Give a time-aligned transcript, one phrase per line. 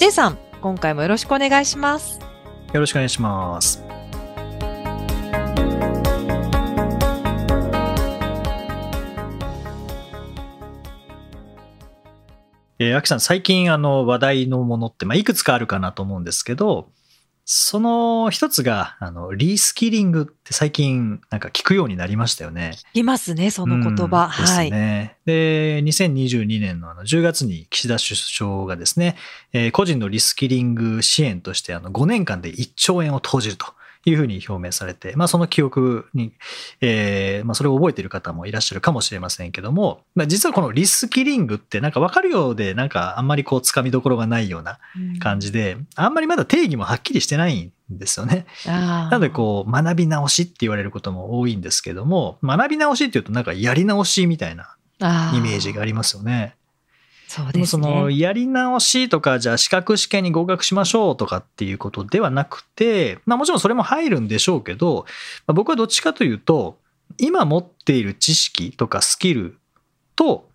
[0.00, 2.20] J さん、今回もよろしくお願いします。
[2.72, 3.84] よろしくお願いします
[12.78, 16.88] えー、アキさん、最近あの話題のものって、まあ、いくつかあるかなと思うんですけど、
[17.52, 22.78] その一つが、あの、リスキリングって最近なんか聞くようになりましたよね。
[22.94, 24.26] いますね、その言葉。
[24.26, 24.70] うんはい。
[24.70, 25.16] ですね。
[25.24, 29.16] で、2022年のあの10月に岸田首相がですね、
[29.52, 33.66] えー個人のリスキリング支援としてあの5年間で1兆円を投じると
[34.06, 36.32] いうふうに表明されて、まあその記憶に、
[36.80, 44.78] えーまあそれを覚えている方もいらっしゃるかもしれませんけども、まあ実はこのリスキリングってなんかわかるようでなんかあんまりこう掴みどころがないような
[45.18, 48.46] 感じで、あんまりまだ定義もはっきりしてないんですよね。
[48.66, 56.56] なのでこう学び直しって言われることも多いんですけども、学び直しっていうとなんかやり直しみたいなあイメージがありますよね。
[57.30, 58.18] そうですでもそのね。
[58.18, 65.04] やり直しとかじゃあ資格試験に合格しましょうとかっていうことではなくて、まあもちろんそれも入るんでしょうけど、
[65.46, 66.76] まあ僕はどっちかというと、
[67.18, 69.56] 今持っている知識とかスキル
[70.16, 70.48] と、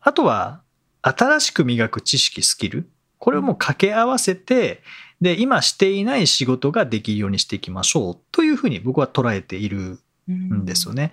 [0.00, 0.60] あとは
[1.02, 4.82] 新しく磨く知識、スキル、これをもう掛け合わせて、
[5.20, 11.12] で、今していない仕事ができるようにしていきましょうというふうに僕は捉えているんですよね。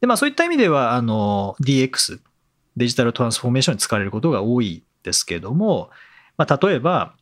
[0.00, 2.18] で、まあそういった意味では、あの、DX、
[2.76, 5.90] デジタルトランスフォーメーションに使われることが多いですけども、
[6.36, 7.14] まあ例えば、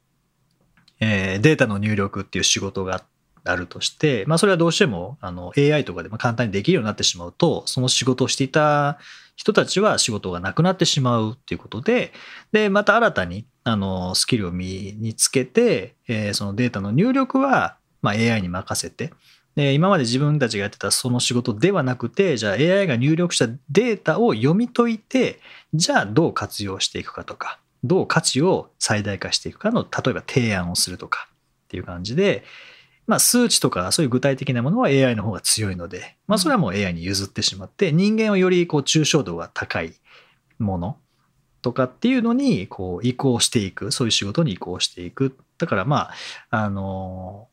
[1.01, 3.05] えーデータの入力っていう仕事が
[3.45, 8.99] あるとして、まあそれはどうしてもあの AI とかでも簡単にできるようになってしまうと、その仕事をしていた
[9.37, 12.13] 人たちは仕事がなくなってしまうっていうことで、
[12.53, 19.13] で、また新たにあのスキルを身につけて、えーそのデータの入力はまあ AI に任せて、
[19.55, 25.41] で今まで自分たちがやってたその仕事ではなくて、じゃあ AI が入力したデータを読み解いて、
[25.73, 31.29] じゃあどう活用していくかとか、どう価値を最大化していくかの、例えば提案をするとか
[31.67, 32.45] っていう感じで、
[33.07, 39.95] まあ数値とかそういう具体的なものは AI の方が強いので、まあそれはもう AI に譲ってしまって、人間をよりこう抽象度が高い
[40.59, 40.97] もの
[41.63, 45.37] とかっていうのにこう移行していく、そういう仕事に移行していく。
[45.59, 46.11] だからま
[46.51, 47.49] あ、あの、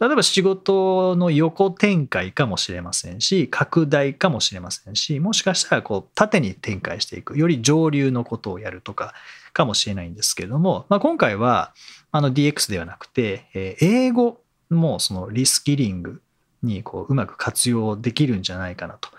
[0.00, 9.12] 例えば仕事の横展開かもしれませんし、拡大かもしれませんし、もしかしたらこう縦に展開していく、より上流のことをやるとか
[9.52, 11.74] かもしれないんですけれども、まあ、今回は
[12.12, 14.40] あの DX ではなくて、えー英語
[14.70, 16.22] もそのリスキリング
[16.62, 19.10] にこううまく活用できるんじゃないかなと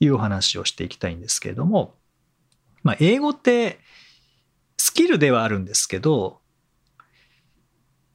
[0.00, 1.94] いうお話をしていきたいんですけれども、
[2.82, 3.78] まあ、英語って
[4.76, 6.40] スキルではあるんですけど、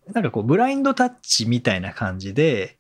[0.08, 2.78] なんかこうブラインドタッチみたいな感じで、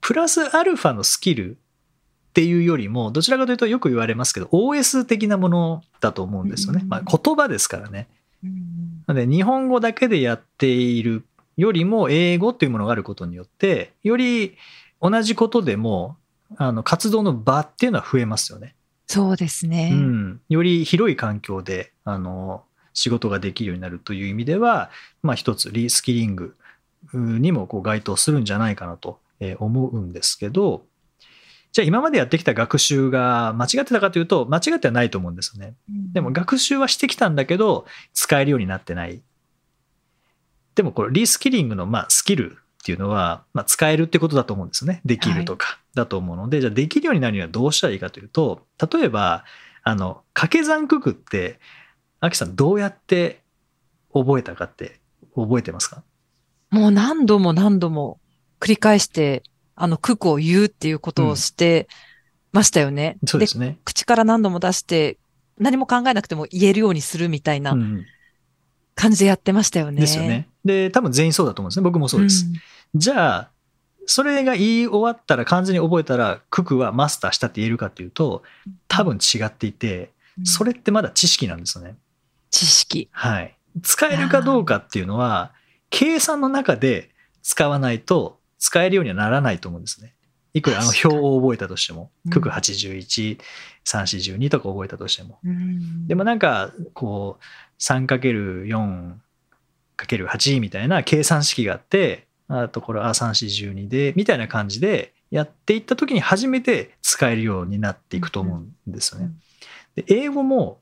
[0.00, 6.80] プラスアルファのスキルっていうよりも、どちらかというとよく言われますけど、OS 的なものだと思うんですよね。
[6.82, 8.08] うんまあ、言葉ですからね。
[8.42, 11.24] うんなので日本語だけでやっている
[11.56, 14.56] よりも英語っていうものがあることによって、より
[15.00, 16.16] 同じことでも、
[16.56, 18.74] あの活動の場っていうのは増えますよね。
[19.06, 19.90] そうですね。
[19.92, 24.90] うん、より広い環境であの仕事ができるようになるという意味では、
[25.22, 26.56] まあ、一つリスキリング
[27.12, 30.84] にもこう該当するんじゃないかなとえー思うんですけど
[31.72, 35.74] じゃあ今までやってきた学習が間違ってたかというと間違ってはないと思うんですよね。
[35.90, 39.20] うんでも学習はしてきたんだけど使えるようになってない。
[40.76, 45.00] でもこれリスキリングのまあスキルっていうのは、まあ、使えるってことだと思うんですよね。
[45.04, 49.44] できるとかだと思うので、じゃあできるようになるにはどうしたらいいかというと例えば
[49.82, 51.58] あの掛け算九九って
[52.24, 53.42] アキさんどうやって
[54.12, 55.00] 覚えたかって
[55.36, 56.02] 覚えてますか？
[56.70, 58.18] もう何度も何度も
[58.60, 59.42] 繰り返して、
[59.76, 61.86] あの、九九を言うっていうことをして
[62.52, 63.18] ましたよね。
[63.26, 63.78] そうですね。
[63.84, 65.18] 口から何度も出して、
[65.58, 68.04] 何も考えなくても言えるようにするみたいなうん
[68.94, 70.00] 感じでやってましたよね。
[70.00, 70.48] ですよね。
[70.64, 71.82] で多分全員そうだと思うんですね。
[71.82, 72.46] 僕もそうです。
[72.94, 73.50] じゃあ、
[74.06, 78.42] それが言い終わったら、完全に覚えたら、九九はマスターしたって言えるかというと、
[78.88, 81.94] 多分違っていて、うんそれってまだ知識なんですよね。
[82.54, 83.08] 知識。
[83.12, 83.56] はい。
[83.82, 85.52] 使えるかどうかっていうのは、
[85.90, 87.10] 計算の中で
[87.42, 90.14] 使わないと使えるようにはならないと思うんですね。
[90.54, 93.38] いくらあの表を覚えたとしても、うん九九81、
[93.84, 95.40] 342とか覚えたとしても。
[95.44, 97.44] うんでもなんか、こう、
[97.82, 99.14] 3×4
[99.96, 109.30] かける8みたいな計算式があってあとこれ A3412 でみたいな感じでやっていった時に初めて使えるようになっていくと思うんですよね。
[109.96, 110.80] で英語も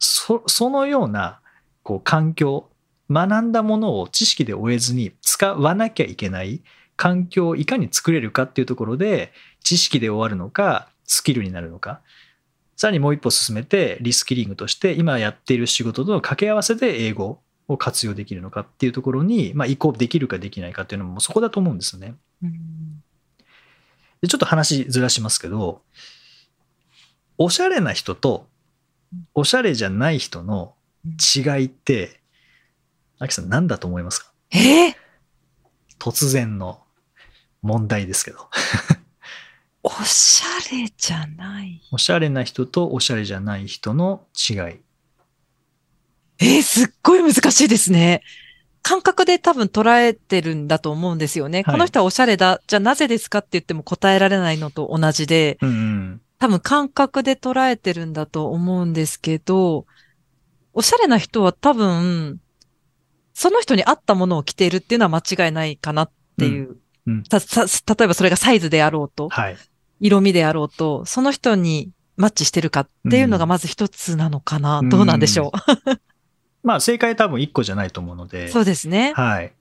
[0.00, 1.40] そそのような
[1.82, 2.68] こう環境
[3.10, 6.62] 学んだものを知識で終えずに使わなきゃいけない
[6.96, 9.32] 環境をいかに作れるかっていうところで
[9.62, 12.00] 知識で終わるのかスキルになるのか
[12.76, 22.14] さらにもう一歩進めてリスキリングとして今やっている仕事との掛け合わせで英語を活用できるのかっていうところに、まあ、移行できるかできないかっていうのもそこだと思うんですよね。
[24.22, 25.80] でちょっと話ずらしますけど
[27.38, 28.46] おしゃれな人と
[29.34, 30.74] おしゃれじゃない人の
[31.36, 32.20] 違いって
[33.18, 34.32] アキさん何だと思いますか？
[34.52, 34.88] え？
[34.90, 34.94] ー
[35.98, 36.80] 突然の
[37.62, 38.48] 問題ですけど
[39.82, 41.82] おしゃれじゃない。
[41.90, 48.22] おしゃれな人とおしゃれじゃない人の違いえーすっごい難しいですね。
[48.82, 51.58] 感覚で多分捉えてるんだと思うんですよね。
[51.58, 52.60] はいこの人はおしゃれだ。
[52.66, 59.86] じゃあなぜですかって言っても答えられないのと同じで、うんうん多分感覚で捉えてるんだと思うんですけど、
[60.72, 62.40] おしゃれな人は多分、
[63.34, 66.68] その人に合ったものを着ているっていうのは間違いないかなっていう。
[66.68, 66.80] うんうん
[67.24, 69.56] たた例えばそれがサイズであろうと、はい
[70.00, 74.78] 色味であろうと、その人にマッチしてるかっていうのがまず一つなのかな。
[74.78, 75.52] うんどうなんでしょ
[76.62, 78.28] まあ正解多分1個じゃないと思うのう。
[78.28, 79.12] でそうですね。
[79.14, 79.52] はい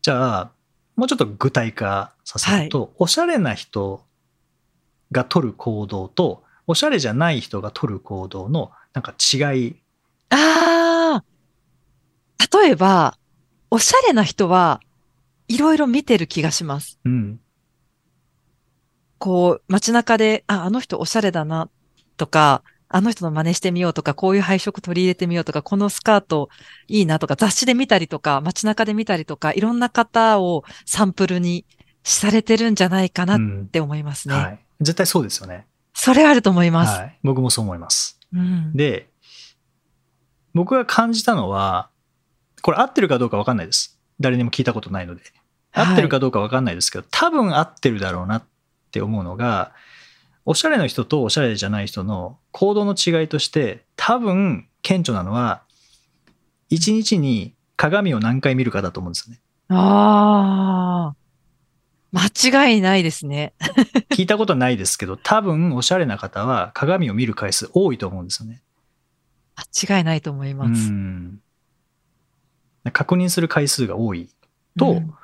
[0.00, 0.50] じゃあ
[0.96, 4.02] もうちょっと具体化させると、おしゃれな人
[5.14, 9.76] が取る行動とおしゃれじゃない人が取る行動のなんか違い
[10.28, 11.24] ああ。
[12.62, 13.16] 例えば、
[13.70, 14.80] おしゃれな人は
[15.48, 16.98] いろいろ見てる気がします。
[17.04, 17.40] うん
[19.18, 21.70] こう、街中で、あ、あの人おしゃれだな
[22.18, 26.50] とか、あの人の真似してみようとか、こういう配色取り入れてみようとか、このスカート
[26.88, 31.64] いいなとか、雑誌で見たりとか、街中で見たりとか、いろんな方をサンプルに
[32.02, 34.34] されてるんじゃないかなっうんて思いますね。
[34.34, 37.00] はい、絶対そうですよね、それあると思います。
[37.00, 38.18] はい、僕もそう思います。
[38.32, 39.08] うん、で
[40.54, 41.88] 僕が感じたのは
[42.62, 43.98] これ合ってるかどうか分かんないです。
[44.20, 45.22] 誰にも聞いたことないので。
[45.76, 48.44] 合ってるかどうか分かんないですけど、多分合ってるだろうなっ
[48.92, 49.72] て思うのが
[50.44, 55.62] おしゃれの人とおしゃれじゃない人の行動の違いとして多分顕著なのは
[56.70, 59.40] 一日に鏡を何回見るかだと思うんですよね。
[59.68, 61.23] ああ。
[62.14, 63.54] 間違いないですね。
[64.10, 68.62] 聞いたことないですけど多分おしゃれな方は鏡を見る回数多いと思うんですよね
[69.56, 70.90] 間違いないと思いまうす。
[70.90, 71.40] ん
[72.92, 74.28] 確認する回数が多い
[74.78, 75.14] と、うん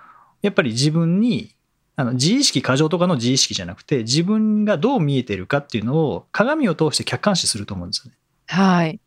[0.43, 1.55] やっぱり自分に
[1.97, 8.17] あの自意識過剰とかの自意識じゃなくて自分がどう見えてるかっていうのを鏡を通して客観視すると思うんですよね。
[8.47, 8.99] はい。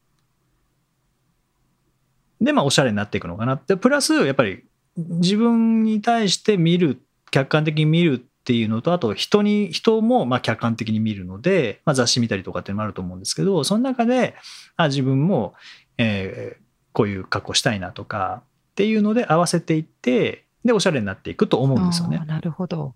[2.40, 4.64] でまあおしゃれになっていくのかなってプラスやっぱり
[4.96, 7.02] 自分に対して見る
[7.34, 14.36] 客観的に見るっていうのとあと人に人もまあ客観的に見るので、まあ、雑誌見たりとかっていうのもあると思うんですけどその中で
[14.76, 15.54] あ自分も、
[15.98, 16.64] えー
[16.94, 22.24] こういう格好したいなとかっていうので合わせていってでおしゃれになっていくと思うんですよね。
[22.26, 22.94] なるほど。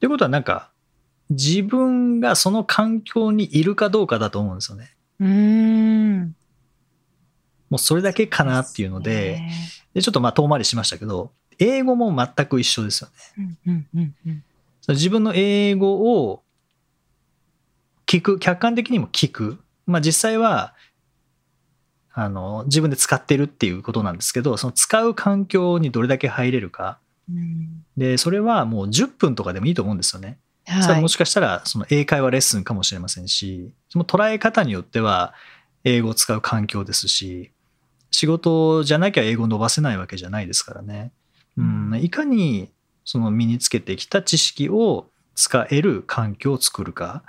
[0.00, 0.70] ということはなんか
[1.30, 4.90] 自分がその環境にいるかどうかだと思うんですよね。
[5.20, 6.36] うーん。
[7.70, 9.40] もうそれだけかなっていうので
[9.94, 13.10] でちょっとまあ遠回りしましたけど英語も全く一緒ですよ
[13.66, 14.42] ね。
[14.88, 16.42] 自分の英語を
[18.06, 20.74] 聞く客観的にも聞く、まあ、実際は
[22.12, 26.98] あの自分で使ってるっていうことなんですけどその使う環境にどれだけ入れるか
[27.28, 30.38] うんでそれはもう10分とかでもいいと思うんですよね。
[30.64, 31.08] それははいも。
[31.08, 35.34] しかしたらその英会話レッスンかもしれませんしその捉え方によっては
[35.84, 37.50] 英語を使う環境ですし
[38.10, 41.12] 仕事じゃなきゃ英語を伸ばせないわけじゃないですからね。
[41.58, 42.70] うん、いかに
[43.04, 47.22] その身につけてきた知識を使える環境を作るか。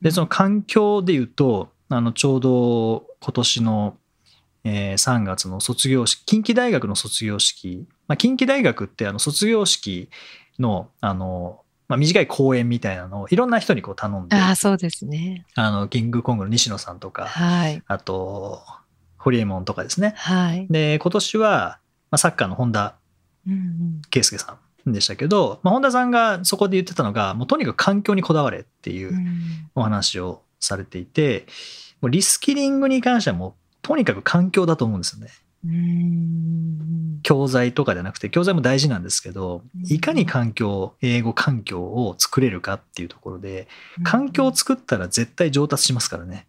[0.00, 3.96] でその環境で言うとあのちょうど今年の、
[4.64, 10.08] えー3月の卒業式近畿大学の卒業式、まあ、近畿大学ってあの卒業式
[10.58, 15.46] のあの、まあ、短い講演みたいなのをいろんな人にこう頼んでああ、そうですね。
[15.54, 17.82] あのキングコングの西野さんとかはい。
[17.86, 18.62] あと
[19.18, 20.66] ホリエモンとかですねはい。
[20.68, 21.78] で今年は、
[22.10, 22.96] まあ、サッカーの本田
[23.46, 24.58] うんうんさ
[24.88, 31.46] んでしたけど、まあ、本田さんがそこで言ってたのがもうとにかく環境にこだわれっていううんお話をされていて
[32.00, 35.30] もうリスキリングに関してはもうとにかく環境だと思うんですよね。
[35.64, 43.68] うん教材とかじゃなくて教材も大事なんですけどうんいかに環境英語環境を作れるかっていうところで
[44.02, 46.46] 環境を作ったら絶対上達しますからね。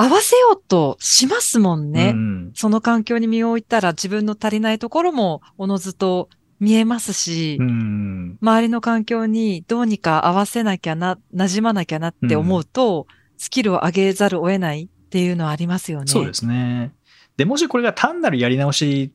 [0.00, 2.12] 合わせようとしますもんね。
[2.14, 16.06] うんその環境に身を置いたら自分の足りないところもおのずと見えますし、うん周りの環境にどうにか合わせなきゃな、馴染まなきゃなって思うと、スキルを上げざるを得ないっていうのはありますよね。
[16.06, 16.92] そうですね。
[17.36, 19.12] で、もしこれが単なるやり直し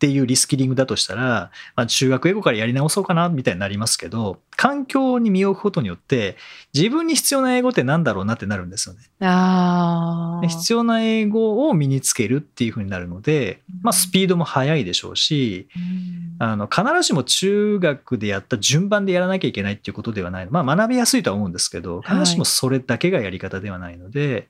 [0.00, 6.38] っていうリスキリングだとしたら、まあ、中学英語からやり直そうかなみたいになりますけど、環境に身を置くことによって、
[6.72, 9.02] 自分に必要な英語ってなんだろうなってなるんですよね。
[9.20, 16.36] あ必要な英語を身につけるっていう風になるので、まあ、スピードも速いでしょうし、うん。
[16.38, 24.48] あの必ずしも中学でやった順番でやらなきゃいけないっていうことではないまあ学びやすいとは思うんですけど必ずしもそれだけがやり方ではないので、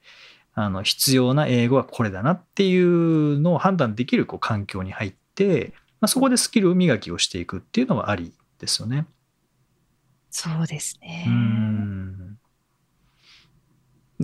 [0.54, 5.20] あの必要な英語はこれだなっていうのを判断できるこう環境に入って、
[6.01, 9.07] まあ、そこでスキル磨きをしていくっていうのはありですよね。
[10.31, 11.25] そうですね。
[11.27, 12.39] うん。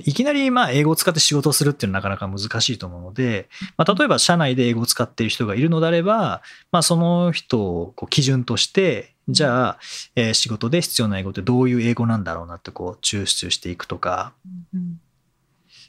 [0.05, 9.79] いきなりまあ英語を使って仕事をするっていうのはなかなか難しいと思うので、まあ、例えば社内で英語を使っている人がいるのであれば、まあ、その人をこう基準としてじゃあ、
[10.15, 14.35] えー仕事で必要な英語ってどういう英語なんだろうなってこう抽出していくとか。
[14.73, 15.01] うん。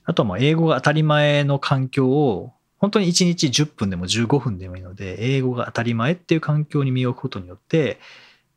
[0.05, 7.99] あとはまあ英語が当たり前の環境を本当に1日10分でも15分でもいいので英語が当たり前っていう環境に身を置くことによって、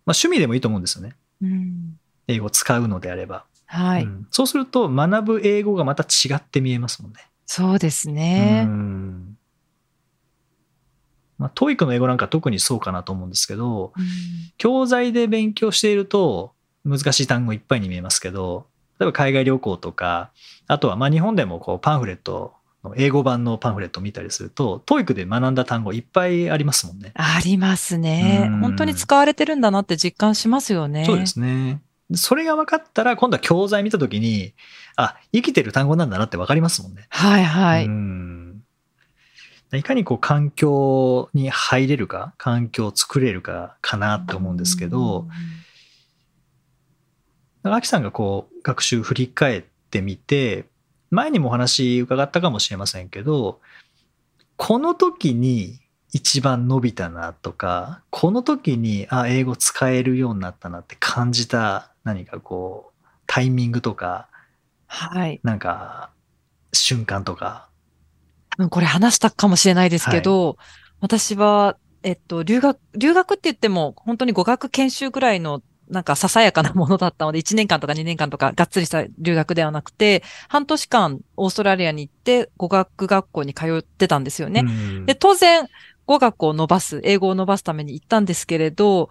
[0.05, 1.99] まあ、趣味でもいいと思うんですよねうん
[2.29, 3.45] 英語を使うのであれば。
[3.67, 7.19] はい、うんそうすると学ぶ英語がまた違って見えますもんね。
[7.47, 8.65] そうですね。
[8.67, 9.37] うん
[11.39, 14.05] まあ、 TOEIC の英語なんか特にそうかなと思うんですけど、うん
[14.59, 16.53] 教材で勉強していると
[16.85, 18.67] 難しい単語いっぱいに見えますけど、
[18.99, 20.31] 例えば海外旅行とか、
[20.67, 22.53] あとはまあ日本でもこうパンフレットの
[22.97, 27.13] 英語版のパンフレットを見たりすると、 TOEIC で学んだ単語いっぱいありますもんね。
[27.15, 28.61] ありますねうん。
[28.61, 31.05] 本当に使われてるんだなって実感しますよね。
[31.05, 31.83] そうですね。
[32.15, 34.55] それが分かったら、今度は教材見たときに、
[34.97, 37.07] あ、生きてる単語なんだなって分かりますもんね。
[37.11, 37.85] はいはい。
[37.85, 38.21] うん
[39.73, 45.29] いかにこう環境に入れるか、環境を作れるかかなって思うんですけど、
[47.63, 50.65] アキさんがこう学習振り返ってみて、
[51.11, 53.61] 前にもお話伺ったかもしれませんけど、
[54.57, 55.81] この時に
[56.13, 64.29] 一番伸びたなとか、この時に、あ、英語使えるようになったなって感じた何かこう、タイミングとか、
[64.87, 65.41] はい。
[65.45, 66.11] なんか、
[66.73, 67.69] 瞬間とか。
[68.71, 70.57] これ話したかもしれないですけど、
[71.01, 84.63] 私は、えっと、留学、留学って言っても、本当に語学研修ぐらいの、なんかささやかなものだったので、 1年間とか2年間とかがっつりした留学ではなくて、半年間オーストラリアに行って語学学校に通ってたんですよね。
[84.65, 85.67] うんで、当然、
[86.07, 89.11] 語学を伸ばす、英語を伸ばすために行ったんですけれど、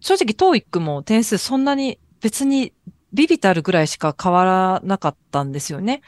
[0.00, 2.72] 正直、TOEIC も点数そんなに別に
[3.12, 6.02] ビビたるぐらいしか変わらなかったんですよね。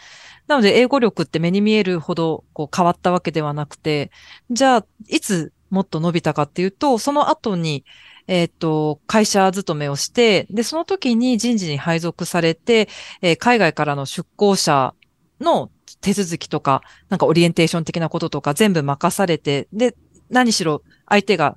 [0.48, 4.10] なので、英語力って目に見えるほどこう変わったわけではなくて、
[4.50, 7.84] じゃあ、いつもっと伸びたかっていうと、その後に、
[8.28, 12.88] えっ、と、会社勤めをして、で、その時に人事に配属されて、
[13.22, 14.94] えー海外からの出向者
[15.40, 19.94] の手続きとか、なんかオリエンテーション的なこととか全部任されて、で、
[20.30, 21.56] 何しろ相手が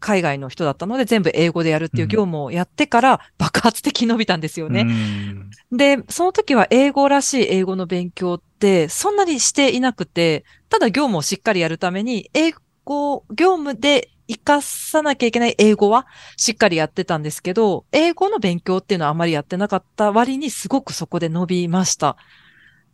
[0.00, 4.80] 海外の人だったので全部英語でやるっていう業務をやってから爆発的に伸びたんですよね。
[4.80, 12.52] うんで、その時は英語らしい英語の勉強ってそんなにしていなくて、ただ業務をしっかりやるために、英
[12.84, 16.06] 語、業務で活かさなきゃいけない英語は
[16.36, 22.16] しっかりやってたんですけど、英語の勉強っていうのはあまりやってなかった割にすごくそこで伸びました。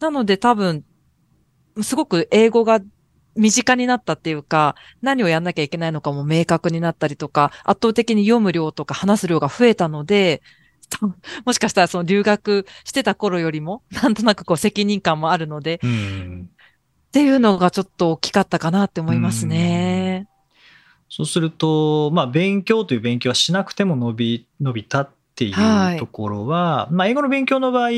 [0.00, 0.84] なので多分、
[1.82, 2.80] すごく英語が
[3.36, 10.42] 身近になったっていうか、何をやんなきゃいけないのかも明確になったりとか、圧倒的に読む量とか話す量が増えたので、
[10.88, 11.14] と
[11.44, 16.50] もしかしたらその留学してた頃よりも、なんとなくこう責任感もあるので、うん
[17.06, 20.28] っていうのがちょっと大きかったかなって思いますね。
[21.16, 27.90] そうすると、まあ、勉強という勉強はしなくても伸び伸びたっていはいうところは、まあ、英語の勉強の場合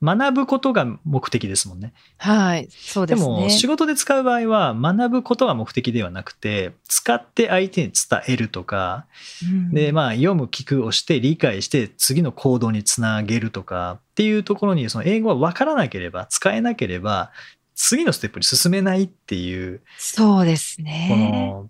[0.00, 1.92] 学ぶことが目的ですもんね。
[2.18, 2.68] はい。
[2.70, 3.36] そうでですね。
[3.42, 9.06] も仕事で使う場合は学ぶことが目的ではなくて使って相手に伝えるとか
[9.42, 17.32] うんで、まあ、読む聞くをして理解して次の行動につなげるとかっていうところにその英語は分からなければ使えなければ
[17.74, 21.08] 次のステップに進めないっていうそうですこね。
[21.10, 21.68] の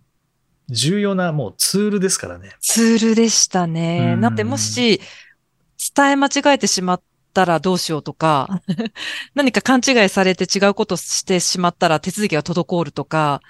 [0.72, 2.50] 重要なもうツールですからね。
[2.60, 4.12] ツールでしたね。
[4.14, 5.00] うんだってもし
[5.94, 7.02] 伝え間違えてしまっ
[7.34, 8.62] たらどうしようとか、
[9.34, 13.40] 何か勘違いされて違うことしてしまったら手続きが滞るとか、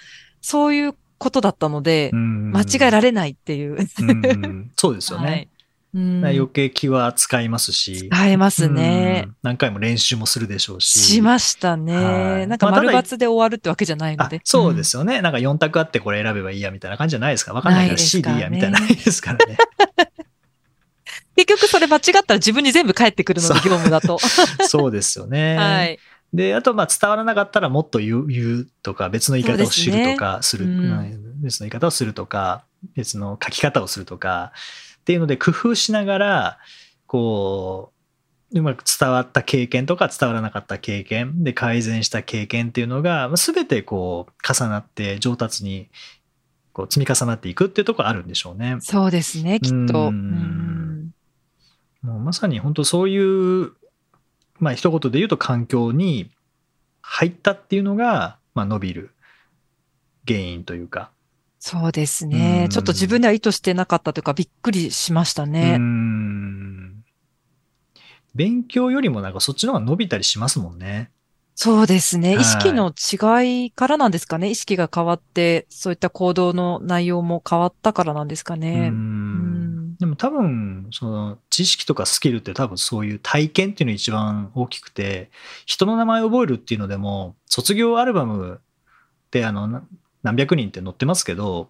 [0.40, 3.76] そういうことだったので、間間違えられないっていう。
[3.76, 5.26] うんそうですよね。
[5.30, 5.51] はいうん
[5.94, 8.08] 余計気は使いますし。
[8.08, 9.30] 使えますねう。
[9.30, 10.98] ん何回も練習もするでしょうし。
[10.98, 11.96] しましたね。
[11.96, 14.40] はいなんか丸抜で終わるってわけじゃないのあで。
[14.44, 15.20] そうですよね。
[15.20, 17.52] なんか4択あってこれ選べばいいやみたいな感じじゃないですか。
[17.52, 19.58] わかんないからないいいやみたいなないですからね。
[21.36, 24.18] 結局それ間違ったら自分に全部返ってくるので、業務だと。
[24.68, 25.56] そうですよね。
[25.56, 25.98] はい。
[26.32, 34.52] で、あと、まあ、伝わらなかったらもっと言う言うとか、別の言い方を知るとか、する、うんうん別の言い方をするとか、別の書き方をするとか、
[35.02, 36.58] っていうので工夫しながら、
[37.06, 37.92] こ
[38.52, 45.88] う、うまく伝わった経験とか伝わらなかった経験で改善した経験っていうのが、まあ全てこう、重なって上達に、
[46.72, 48.76] こう、積み重なっていくっていうところあるんでしょうね。
[48.80, 49.74] そうですね、きっと。
[49.74, 50.72] うんうん
[52.02, 53.72] もうまさに本当そういう、
[54.58, 56.30] まあ一言で言うと環境に
[57.00, 59.10] 入ったっていうのが、まあ伸びる
[60.26, 61.10] 原因というか。
[61.64, 62.66] そうですうね。
[62.66, 65.76] んちょっと自分では意図してなかったというか、びっくりしましたうね。
[65.76, 67.04] ん
[68.34, 71.12] 勉強よりもなんかそっちの方が伸びたりしますもんね。
[71.54, 72.34] そうですね。
[72.34, 74.50] はい意識の違いからなんですかね。
[74.50, 78.88] 意識が変わって、そういった行動の内容も変わったからなんですかうね。
[78.88, 85.30] うんんでも多分、その知識とかスキルって多分そういう体験っていうのが一番大きくて、
[85.64, 88.60] 人の名前を覚えるっていうのでも、卒業アルバム
[89.30, 89.84] であのな
[90.22, 91.68] 何百人って載ってますけど、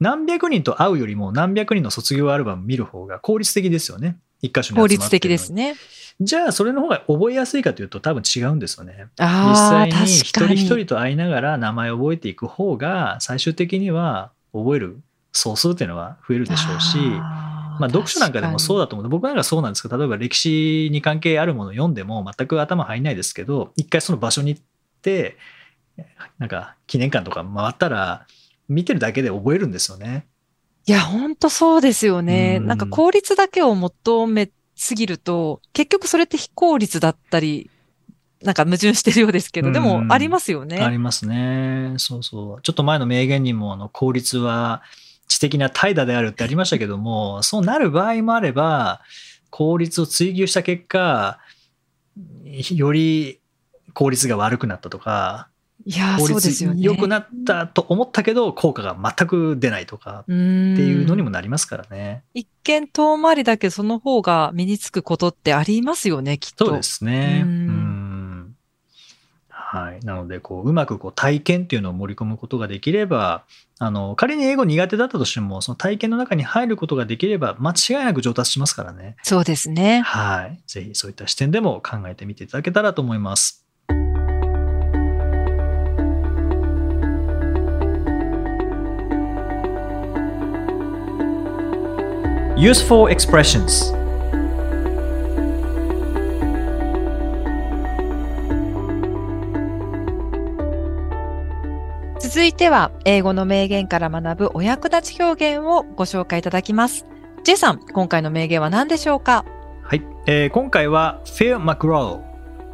[0.00, 4.16] 何百人と会うよりも何百人の卒業アルバム見る方が効率的ですよね。
[4.40, 5.76] 一箇所に効率的ですね。
[6.20, 9.06] じゃあそれの方が覚えやすいかというと多分違うんですよね。
[9.16, 10.22] 実ああ、際に一。
[10.28, 15.00] 人一人と会いながら名前を覚えていく方が最終的には覚える
[15.32, 18.84] 総数っていうのは増えるでしょうし、まあ、読書なんかでもそうだ。
[18.84, 24.62] だと思う僕なんかそうなんですけど例えば歴史に関係あるものを読んでも全く頭入んないですけど一回その場所に行っ
[25.00, 25.36] て
[26.38, 28.26] なんか記念館とか回ったら
[28.68, 30.26] 見てるだけで覚えるんですよね。
[30.86, 32.58] いや、本当そうですよね。
[32.60, 37.70] うんなんか効率だけを求めすぎると、結局それって非効率だったり、
[38.42, 40.88] なんか矛盾してるようですけど、でもありますよあね。
[40.90, 41.94] りますね。
[41.98, 42.62] そうそう。
[42.62, 44.82] ちょっと前の名言にもあの効率は
[45.28, 49.02] 知的な怠惰であるってありましたけども、そうなる場合もあれば、
[49.50, 51.38] 効率を追求した結果、
[52.44, 53.40] より
[53.94, 55.48] 効率が悪くなったとか、
[55.84, 56.82] いやー、効そうです率よね。
[56.82, 62.22] 良くなったと思ったけど、効果が全く出ないとかっていうのにもなりますからね。
[62.34, 66.66] 一見遠回りだけど、その方が身につくことってありますよね、きっと。
[66.66, 67.42] そうですね。
[67.44, 67.54] ううん
[68.48, 68.56] ん
[69.72, 70.00] はい。
[70.04, 73.44] なので、こう、うまくこう体験っていうのを盛り込むことができれば、
[73.78, 79.16] あの、仮に英語苦手だったとしても、その体験の中に入ることができれば、間違いなく上達しますからね。
[79.22, 80.02] そうですね。
[80.02, 80.60] はい。
[80.66, 83.61] ぜひそういった視点でも考えてみていただけたらと思います。
[92.62, 93.92] Useful expressions
[102.20, 107.04] 続いては、英語の名言から学ぶお役立ち表現をご紹介いただきます。
[107.42, 109.44] J さん、今回の名言は何でしょうか
[109.82, 112.20] はい、えー今回は Phil McGraw、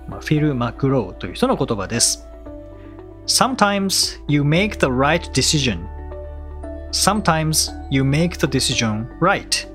[0.07, 2.29] まあ、フィル・マクローという人の言葉です。
[3.27, 5.87] Sometimes you make the right decision.
[6.91, 9.68] Sometimes you make the decision right.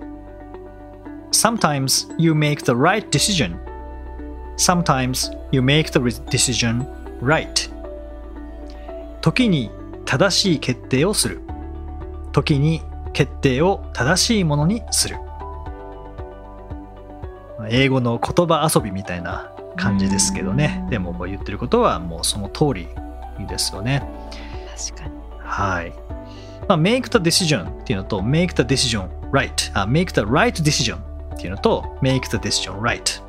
[1.33, 3.59] Sometimes you make the right decision.
[4.55, 6.85] Sometimes you make the decision
[7.21, 7.71] right.
[9.21, 9.71] 時に
[10.05, 11.41] 正しい決定をする。
[12.31, 15.17] 時に決定を正しいものにする。
[17.67, 20.85] 英語の言葉遊びみたいな感じですけどね。
[20.91, 22.87] でもこう言ってることはもうその通り
[23.47, 24.03] ですよね。
[24.77, 25.13] 確かに。
[25.39, 25.93] はい。
[26.67, 32.37] まあ、make the decision っていうのと make the decision right あ make the right decision っていうのと make the
[32.37, 33.21] decision right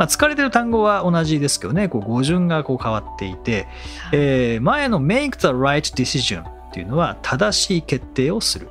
[0.00, 3.66] まあ、疲れてる単語は同じですけどね、こう語順がこう変わっていて、
[4.12, 8.70] えー前の make the right decision っていうのは正しい決定をする。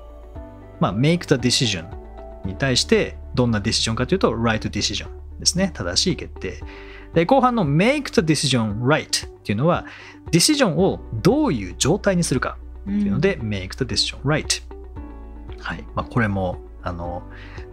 [0.79, 1.85] まあ、make the decision
[2.45, 5.07] に対してどんなディシジョンかというと right decision
[5.39, 5.69] ですね。
[5.75, 6.63] 正しい決定。
[7.13, 9.85] で、後半の make the decision right っていうのは
[10.31, 14.63] ディシジョンをどういう状態にするかっていうので、make the decision right。
[15.59, 15.85] はい。
[15.93, 16.57] まあ、これも、
[16.89, 17.23] あの、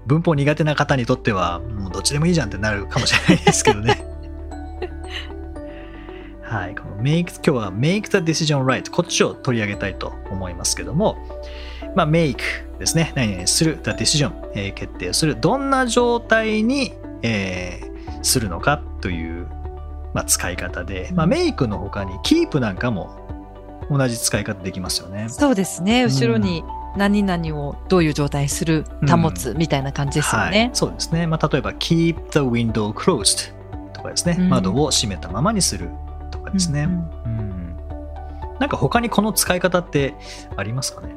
[0.06, 4.04] 文法苦手な方にとっては、もうどっちでもいいじゃんってなるかもしれないですけどね。
[6.42, 6.74] はい。
[6.74, 8.88] この make、今日は make the decision right。
[8.90, 11.16] こっちを取り上げたいと思いますけども、
[11.96, 12.38] まあ、make
[12.78, 13.12] ですね。
[13.16, 15.40] 何々する、the decision、えー決定する。
[15.40, 17.86] どんな状態に、えー
[18.26, 19.46] するのかという、
[20.12, 23.24] まあ、使い方で、まあ、make の他に keep なんかも
[23.90, 25.28] 同じ使い方できますよね。
[25.28, 26.04] そうですね。
[26.04, 26.64] 後ろに
[26.96, 30.58] 何々をどういう状態にする、保つみたいな感じですよね。
[30.58, 31.26] はい、そうですね。
[31.26, 33.52] まあ、例えば、keep the window closed
[33.92, 35.90] とかですね、うん窓を閉めたままにする
[36.30, 36.82] とかですね。
[36.82, 37.56] うんうんうん
[38.58, 40.14] なんか他にこの使い方って
[40.56, 41.14] ありますかね？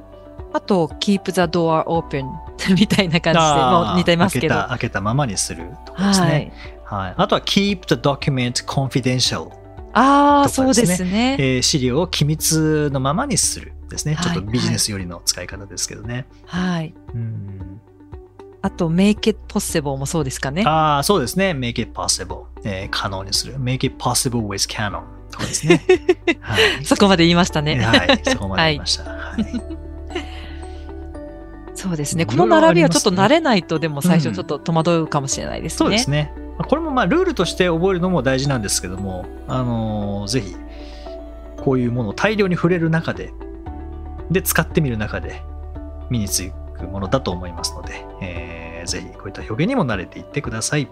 [0.51, 2.25] あと、keep the door open
[2.77, 4.55] みたいな感じで、もう似てますけど。
[4.55, 6.51] 開けた開けたままにするとかですね。
[6.83, 9.51] はいあとは keep the document confidential、
[9.93, 11.35] ああ、そうですね。
[11.39, 14.15] えー資料を機密のままにするですね。
[14.15, 16.25] はいちょっとビジネス寄りの使い方ですけどね。
[16.45, 16.93] はい。
[17.13, 17.81] うん
[18.61, 20.63] あと、make it possible もそうですかね。
[20.65, 21.51] ああ、そうですね。
[21.51, 23.55] make it possible、えー可能にする。
[23.55, 25.81] make it possible with canon とかですね。
[26.41, 26.85] はい。
[26.85, 27.77] そこまで言いましたね。
[27.79, 29.03] はい、そこまで言いました。
[29.03, 29.79] はい。
[31.73, 32.25] そうですね。
[32.25, 35.77] この並びはちょっと慣れないと、でも最うん初ちょっと戸惑うかもしれないですね。
[35.77, 36.33] そうですね。
[36.57, 40.53] まあこれもまあルールとして覚えるのも大事なんですけども、あのーぜひ、
[41.63, 43.31] こういうものを大量に触れる中で、
[44.31, 45.41] で、使ってみる中で、
[46.09, 50.87] 身につくものだと思いますので、えーぜひこういった表現にも慣れていってください。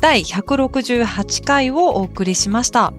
[0.00, 2.92] 第168回をお送りしました。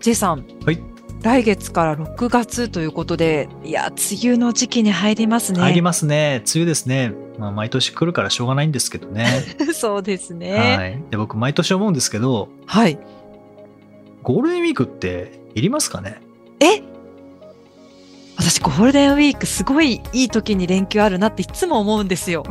[0.00, 0.46] J さん。
[0.64, 0.80] はい
[1.22, 5.60] 来月から6月ということで、いや、梅雨の時期に入りますね。
[5.60, 6.42] 入りますね。
[6.44, 7.14] 梅雨ですね。
[7.38, 9.26] まあ、毎年来るからしょうがないんですけどね。
[9.72, 10.76] そうですね。
[10.76, 11.02] はい。
[11.10, 12.98] で、僕、毎年思うんですけど、はい。
[14.24, 16.20] ゴールデンウィークっていりますかね？
[16.58, 16.82] え？
[18.36, 22.42] 私、ゴールデンウィークすごいいい時に連休あるなっていつも思うんですよ。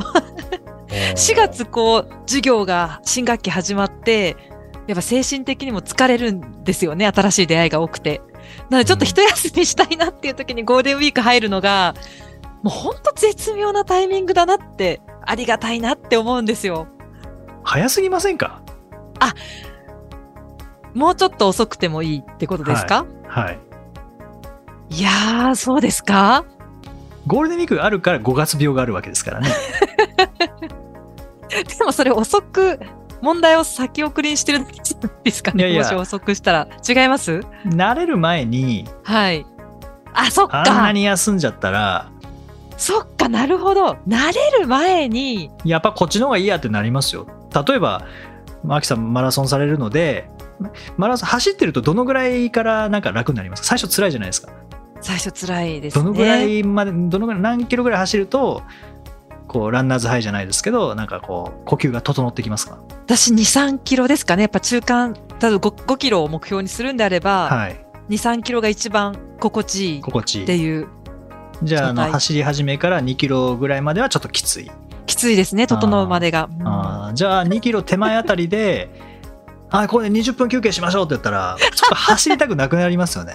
[1.16, 4.38] 4月こう、授業が新学期始まって、
[4.86, 7.08] やっぱ精神的にも疲れるんですよね。
[7.08, 8.22] 新しい出会いが多くて。
[8.70, 11.96] なのでちょっと一休みしたいなっていう時にゴールデンウィーク入るのが、
[12.62, 16.88] もうほんと絶妙なタイミングだなって、ありがたいなって思うんですよ。
[17.64, 18.62] 早すぎませんか？
[20.94, 23.60] もうちょっと遅くてもいいってことですか、はい。
[24.90, 26.46] い、やー、そうですか？
[27.26, 29.50] ゴールデンウィークがあるから5月病があるわけですからね。
[31.78, 32.80] でもそれ遅く、
[33.22, 34.68] 問題を先送りにしてるん
[35.24, 36.68] ですかねいやいやもし遅くしたら。
[36.88, 37.42] 違います？
[37.66, 39.46] 慣れる前に、はい。
[40.14, 40.92] あ、そっあんなか。
[40.92, 42.10] に休んじゃったら、
[42.78, 43.98] そっか、なるほど。
[44.08, 47.28] 慣れる前に、やっぱこっちの方がいいやってなりますよ。
[47.68, 48.04] 例えば、
[48.64, 50.28] マキさんマラソンされるので、
[50.98, 53.68] マラソン走ってるとどのぐらいからなんか楽になりますか？
[53.70, 54.52] 最初辛いじゃないですか。
[55.02, 56.04] 最初辛いですね。
[56.04, 58.64] どのぐらいまで、どのぐらい、何キロぐらい走ると、
[59.50, 62.80] こう、ランナーズハイじゃないですけど、なんかこう、呼吸が整ってきますか？
[63.06, 64.44] 私2、3キロですかね。
[64.44, 67.86] やっぱ中間、例えば 5, 5キロを目標にするんであれば、はい。
[68.10, 70.56] 2、3キロが一番心地いいっ心地いいて。
[70.56, 70.88] いう、
[71.64, 74.72] じゃあ、あの、走り始めから2キロぐらいまではちょっときつい。
[75.06, 76.50] きついですね、整うまでが。
[76.50, 78.90] うんあーじゃあ2キロ手前あたりで、
[79.74, 83.34] あ、これで20分休憩しましょうって言ったら、 ちょっと走りたくなくなりますよね。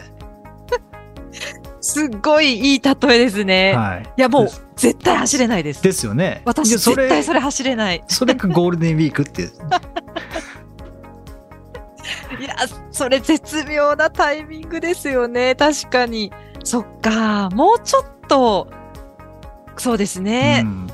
[1.81, 3.74] すっごいいい例えですね。
[3.74, 4.03] はい。
[4.03, 5.83] いや、もう絶対走れないです。
[5.83, 6.42] ですよね。
[6.44, 8.05] 私、絶対それ走れない。
[8.07, 9.42] それがゴールデンウィークって。
[12.38, 12.55] いや、
[12.92, 15.57] それ絶妙なタイミングですよね。
[15.57, 16.33] 確かに。
[16.62, 17.48] そっか。
[17.51, 18.68] もうちょっと、
[19.77, 20.62] そうですね。
[20.64, 20.88] うん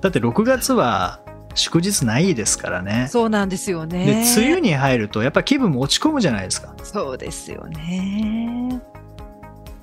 [0.00, 1.19] だって6月は
[1.54, 3.08] 祝日ないですからね。
[3.10, 4.06] そうなんですよね。
[4.06, 6.74] で梅雨に入るとやっぱ気分も落ち込むじゃないですか。
[6.82, 8.80] そうですよね。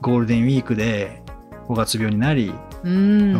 [0.01, 1.21] ゴールデンウィークで
[1.67, 2.53] 5月病になり、
[2.84, 2.91] うん。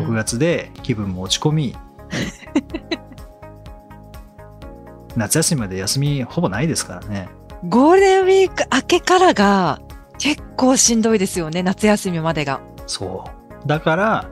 [0.08, 1.76] 6月で気分も落ち込み、
[5.16, 7.30] 夏休みまで休みほぼないですからね。
[7.68, 9.80] ゴールデンウィーク明けからが
[10.20, 11.64] 結構しんどいですよね。
[11.64, 12.60] 夏休みまでが。
[12.86, 13.26] そ
[13.64, 13.68] う。
[13.68, 14.30] だから、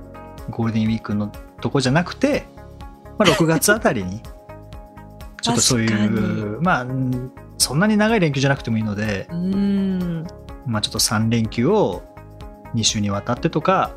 [0.49, 1.31] ゴールデンウィークの
[1.61, 2.45] とこじゃなくて、
[3.17, 4.21] まあ、6月あたりに、
[5.41, 5.87] ちょっとそうい
[6.55, 10.27] う、まあ、うんそんなに長い連休じゃなくてもいいので、うん。
[10.65, 12.03] まあ、ちょっと3連休を
[12.75, 13.91] 2週にわたってとか、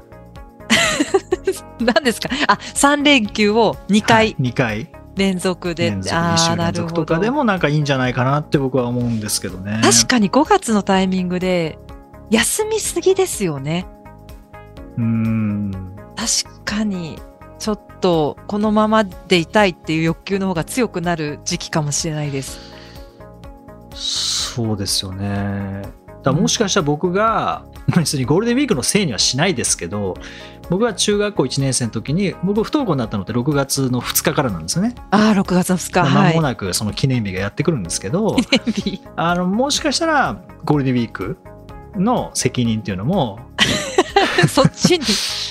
[1.80, 2.28] 何ですか？
[2.46, 5.90] あ、3連休を2は回い、2回連続で。
[5.90, 6.72] 連続あ2週連。
[6.72, 9.80] 続とかでもなんかいいんじゃないかなって僕は思うんですけどね。
[9.82, 11.78] 確かに5月のタイミングで
[12.30, 13.86] 休みすぎですよね。
[14.96, 15.70] うーん。
[16.14, 17.18] 確かに、
[17.58, 22.58] ちょっとこのままでいたいっていう欲求の方が強くなる時期かもしれないです。
[23.94, 25.82] そうですよね。
[26.22, 27.64] だもしかしたら僕が、
[27.96, 30.14] 別にゴールデンウィークのせいにはしないですけど、
[30.68, 34.94] 僕は中学校1年生の時に、僕不登校になったのって6月の2日からなんですよね。
[35.10, 36.00] ああ、6月の2日。
[36.04, 36.42] はいまも。
[36.42, 41.38] なくその記念日がやってくるんですけど、記念日あの、もしかしたらゴールデンウィーク
[41.96, 43.38] の責任っていうのも、
[44.48, 45.04] そっちに。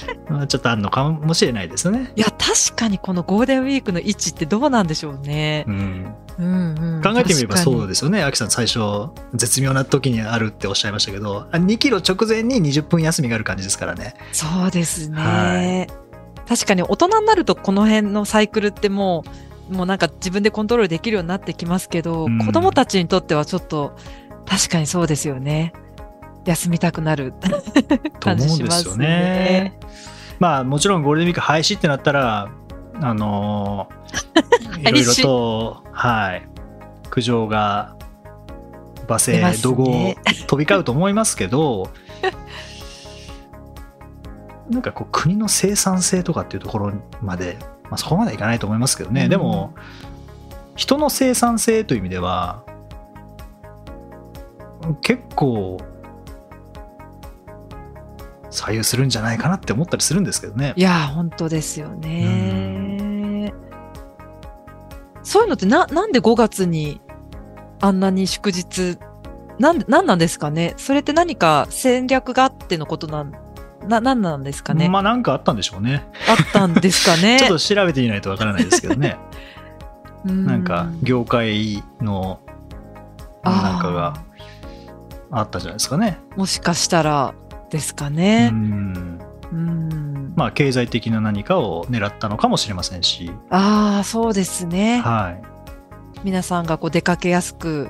[0.30, 2.12] まあちょっとあるのかもしれないですよね。
[2.15, 5.65] いや、確かにこのゴールデンウィークの位置ってどうなんでしょうね。
[5.67, 6.15] うん。
[6.39, 8.24] うんうん考えてみればそうでですよね。
[8.24, 8.80] アキさん最初
[9.34, 14.15] 絶妙な時にあるっておっしゃいましたけど、あ2キロ直前に20分休みがある感じですからね。
[14.32, 15.88] そうですね、
[16.48, 19.24] 確かに大人になるとこの辺のサイクルっても
[19.72, 23.98] うもうなんか自分でコントロールできるようになってきますけど、うん子供たちにとってはちょっと
[24.46, 25.74] 確かにそうですよね
[26.47, 27.49] 休みたくなると
[28.19, 29.07] 感思じしますうんですよね。
[29.07, 29.79] ね。
[30.39, 32.49] まあもちろんゴールデンウィーク廃止ってなったら、
[33.01, 36.47] あのー いろいろと、はい、
[37.10, 37.95] 苦情が
[39.07, 40.15] 罵声、怒号
[40.47, 41.89] 飛び交うと思いますけど、
[44.69, 49.29] なんかこう国の生産性とかっていうところまで、まあ、そこまでいかないと思いますけどね、うん。
[49.29, 49.73] でも
[50.75, 52.63] 人の生産性という意味では
[55.01, 55.77] 結構
[58.49, 60.81] 左右するんじゃないかなって思ったりするんですけどねい。
[60.81, 63.53] やー本当ですよね。
[65.23, 67.01] そういうのってななんで5月に
[67.81, 68.97] あんなに祝日
[69.60, 70.73] なんなんなんですかね？
[70.77, 73.33] それって何か戦略があってのことなん
[73.88, 76.05] ななんなんですかね、まあなんかあったんでしょうね。
[76.29, 77.38] あったんですかね？
[77.41, 79.17] ちょっと調べてみないとわからないですけどね。
[80.25, 82.39] な なんか業界の
[83.43, 84.13] なんかが
[85.31, 86.19] あったじゃないですかね。
[86.36, 87.33] もしかしたら
[87.69, 88.49] ですかうね。
[88.49, 89.19] ん
[89.51, 93.32] うんまあ経済的な何かを狙ったのかもしれませんし。
[93.49, 94.99] ああそうですね。
[94.99, 95.41] はい。
[96.23, 97.89] 皆さんがこう出かけやすく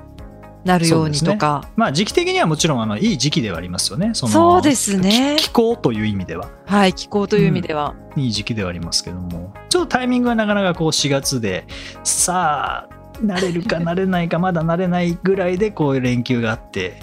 [0.63, 1.67] なるようにとか。
[1.75, 4.11] まあ時期的にはもちろんあのいい時期ではありますよね。
[4.13, 6.49] そのそうですねき気候という意味では。
[6.65, 7.95] はい気候という意味では。
[8.15, 11.67] いい時期ではありますけどもちょっとタイミングはなかなかこう4月で
[12.03, 17.01] さあ慣れるか慣れないかまだ慣れないぐらいでこういう連休があって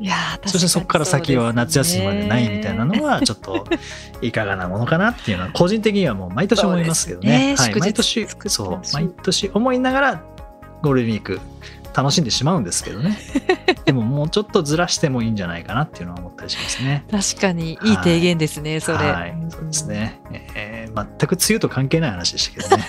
[0.00, 3.66] いやそしてそこから先は夏休みまでないみたいなのはちょっと
[4.22, 7.54] いかがなものかなっていうのは個人的にはもう毎年思いますけどね。
[7.54, 10.24] ね祝日毎年そう毎年思いながら
[10.82, 11.40] ゴールデンウィーク
[11.94, 13.18] 楽しんでしまうんですけどね。
[13.84, 17.04] でももうちょっとずらしてもいいんじゃないかなっていうのは思ったりしますね。
[17.10, 18.98] 確かにいい提言ですね、それ。
[18.98, 20.20] はい、そうですね、
[20.54, 22.86] えー全く梅雨と関係ない話でしたけどね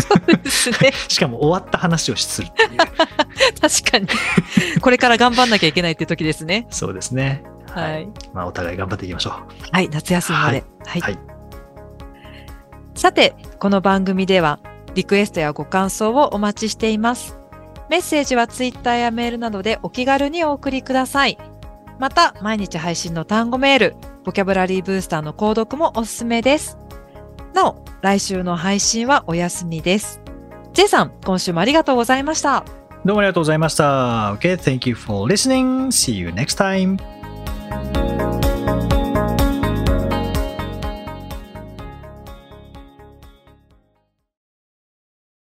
[0.00, 0.92] そうですね。
[1.08, 2.78] しかも終わった話をするっていう
[3.60, 4.08] 確かに。
[4.80, 6.66] これから頑張んなきゃいけないっていう時ですね。
[6.70, 8.08] そうですねはい。
[8.34, 9.34] まあ、お互い頑張っていきましょ
[9.70, 10.64] はい、夏休みまで。
[10.86, 11.00] はい。
[11.00, 11.18] はい
[12.94, 14.60] さて、この番組では、
[14.94, 17.38] リクエストやご感想をお待ちしています。
[17.88, 21.38] メッセージはツイッターやメールなどでお気軽にお送りください。
[21.98, 26.76] また、毎日配信の単語メール、ボキャブラリーブースターの購読もおすすめです。
[27.54, 30.20] なお、来週の配信はお休みです。
[30.72, 32.64] J さん、今週もありがとうございました。
[33.04, 36.98] どうもありがとうございました OK thank you for listening see you next time